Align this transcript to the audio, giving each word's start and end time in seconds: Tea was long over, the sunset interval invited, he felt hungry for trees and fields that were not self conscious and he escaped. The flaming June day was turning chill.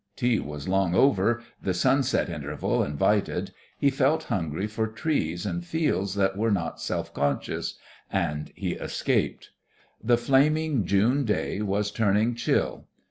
Tea 0.15 0.39
was 0.39 0.67
long 0.67 0.95
over, 0.95 1.43
the 1.61 1.75
sunset 1.75 2.27
interval 2.27 2.83
invited, 2.83 3.51
he 3.77 3.91
felt 3.91 4.23
hungry 4.23 4.65
for 4.65 4.87
trees 4.87 5.45
and 5.45 5.63
fields 5.63 6.15
that 6.15 6.35
were 6.35 6.49
not 6.49 6.81
self 6.81 7.13
conscious 7.13 7.77
and 8.11 8.51
he 8.55 8.71
escaped. 8.71 9.51
The 10.03 10.17
flaming 10.17 10.85
June 10.87 11.23
day 11.23 11.61
was 11.61 11.91
turning 11.91 12.33
chill. 12.33 12.87